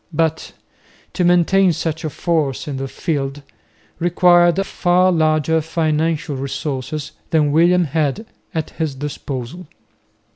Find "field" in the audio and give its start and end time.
2.87-3.43